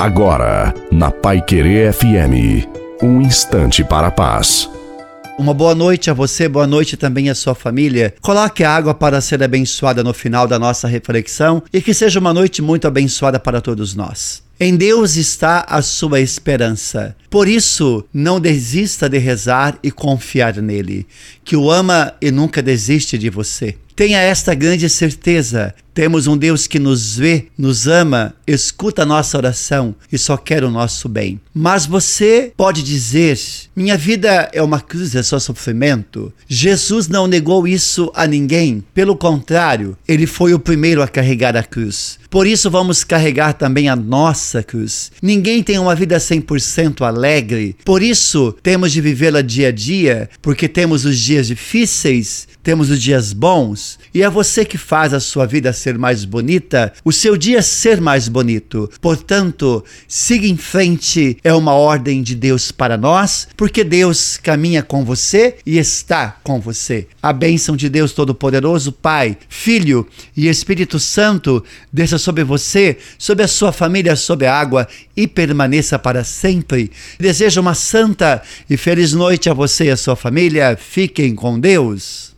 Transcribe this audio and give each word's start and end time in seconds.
Agora, 0.00 0.72
na 0.90 1.10
Pai 1.10 1.42
Querer 1.42 1.92
FM, 1.92 2.66
um 3.02 3.20
instante 3.20 3.84
para 3.84 4.06
a 4.06 4.10
paz. 4.10 4.66
Uma 5.38 5.52
boa 5.52 5.74
noite 5.74 6.08
a 6.08 6.14
você, 6.14 6.48
boa 6.48 6.66
noite 6.66 6.96
também 6.96 7.28
à 7.28 7.34
sua 7.34 7.54
família. 7.54 8.14
Coloque 8.22 8.64
a 8.64 8.74
água 8.74 8.94
para 8.94 9.20
ser 9.20 9.42
abençoada 9.42 10.02
no 10.02 10.14
final 10.14 10.48
da 10.48 10.58
nossa 10.58 10.88
reflexão 10.88 11.62
e 11.70 11.82
que 11.82 11.92
seja 11.92 12.18
uma 12.18 12.32
noite 12.32 12.62
muito 12.62 12.88
abençoada 12.88 13.38
para 13.38 13.60
todos 13.60 13.94
nós. 13.94 14.42
Em 14.58 14.74
Deus 14.74 15.16
está 15.16 15.66
a 15.68 15.82
sua 15.82 16.18
esperança. 16.18 17.14
Por 17.28 17.46
isso, 17.46 18.02
não 18.10 18.40
desista 18.40 19.06
de 19.06 19.18
rezar 19.18 19.78
e 19.82 19.90
confiar 19.90 20.56
nele, 20.56 21.06
que 21.44 21.56
o 21.56 21.70
ama 21.70 22.14
e 22.22 22.30
nunca 22.30 22.62
desiste 22.62 23.18
de 23.18 23.28
você. 23.28 23.76
Tenha 23.94 24.18
esta 24.18 24.54
grande 24.54 24.88
certeza: 24.88 25.74
temos 25.92 26.26
um 26.26 26.36
Deus 26.36 26.66
que 26.66 26.78
nos 26.78 27.16
vê, 27.16 27.46
nos 27.56 27.86
ama, 27.86 28.34
escuta 28.46 29.02
a 29.02 29.06
nossa 29.06 29.36
oração 29.36 29.94
e 30.10 30.18
só 30.18 30.36
quer 30.36 30.64
o 30.64 30.70
nosso 30.70 31.08
bem. 31.08 31.40
Mas 31.54 31.86
você 31.86 32.52
pode 32.56 32.82
dizer: 32.82 33.38
minha 33.74 33.96
vida 33.96 34.48
é 34.52 34.62
uma 34.62 34.80
cruz, 34.80 35.14
é 35.14 35.22
só 35.22 35.38
sofrimento. 35.38 36.32
Jesus 36.48 37.08
não 37.08 37.26
negou 37.26 37.66
isso 37.66 38.10
a 38.14 38.26
ninguém. 38.26 38.84
Pelo 38.94 39.16
contrário, 39.16 39.96
ele 40.06 40.26
foi 40.26 40.54
o 40.54 40.58
primeiro 40.58 41.02
a 41.02 41.08
carregar 41.08 41.56
a 41.56 41.62
cruz. 41.62 42.18
Por 42.30 42.46
isso, 42.46 42.70
vamos 42.70 43.02
carregar 43.02 43.54
também 43.54 43.88
a 43.88 43.96
nossa 43.96 44.62
cruz. 44.62 45.10
Ninguém 45.20 45.64
tem 45.64 45.78
uma 45.80 45.96
vida 45.96 46.16
100% 46.16 47.02
alegre. 47.02 47.76
Por 47.84 48.02
isso, 48.02 48.54
temos 48.62 48.92
de 48.92 49.00
vivê-la 49.00 49.42
dia 49.42 49.68
a 49.68 49.72
dia, 49.72 50.30
porque 50.40 50.68
temos 50.68 51.04
os 51.04 51.18
dias 51.18 51.48
difíceis, 51.48 52.46
temos 52.62 52.88
os 52.90 53.02
dias 53.02 53.32
bons, 53.32 53.98
e 54.14 54.22
é 54.22 54.30
você 54.30 54.64
que 54.64 54.78
faz 54.78 55.12
a 55.12 55.18
sua 55.18 55.46
vida 55.46 55.72
ser 55.80 55.98
mais 55.98 56.24
bonita, 56.24 56.92
o 57.04 57.12
seu 57.12 57.36
dia 57.36 57.62
ser 57.62 58.00
mais 58.00 58.28
bonito. 58.28 58.90
Portanto, 59.00 59.84
siga 60.06 60.46
em 60.46 60.56
frente, 60.56 61.36
é 61.42 61.52
uma 61.52 61.72
ordem 61.72 62.22
de 62.22 62.34
Deus 62.34 62.70
para 62.70 62.96
nós, 62.96 63.48
porque 63.56 63.82
Deus 63.82 64.36
caminha 64.36 64.82
com 64.82 65.04
você 65.04 65.56
e 65.64 65.78
está 65.78 66.36
com 66.44 66.60
você. 66.60 67.06
A 67.22 67.32
bênção 67.32 67.76
de 67.76 67.88
Deus 67.88 68.12
Todo-Poderoso, 68.12 68.92
Pai, 68.92 69.36
Filho 69.48 70.06
e 70.36 70.48
Espírito 70.48 70.98
Santo, 70.98 71.64
desça 71.92 72.18
sobre 72.18 72.44
você, 72.44 72.98
sobre 73.18 73.44
a 73.44 73.48
sua 73.48 73.72
família, 73.72 74.14
sobre 74.16 74.46
a 74.46 74.54
água 74.54 74.86
e 75.16 75.26
permaneça 75.26 75.98
para 75.98 76.24
sempre. 76.24 76.90
Desejo 77.18 77.60
uma 77.60 77.74
santa 77.74 78.42
e 78.68 78.76
feliz 78.76 79.12
noite 79.12 79.48
a 79.48 79.54
você 79.54 79.86
e 79.86 79.90
a 79.90 79.96
sua 79.96 80.16
família. 80.16 80.76
Fiquem 80.76 81.34
com 81.34 81.58
Deus. 81.58 82.28